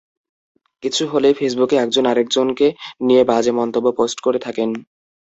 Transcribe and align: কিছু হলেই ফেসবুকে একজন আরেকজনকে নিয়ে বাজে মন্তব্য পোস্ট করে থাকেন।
কিছু 0.83 1.03
হলেই 1.07 1.37
ফেসবুকে 1.39 1.75
একজন 1.77 2.03
আরেকজনকে 2.07 2.67
নিয়ে 3.01 3.23
বাজে 3.23 3.51
মন্তব্য 3.59 3.87
পোস্ট 3.97 4.17
করে 4.21 4.39
থাকেন। 4.39 4.69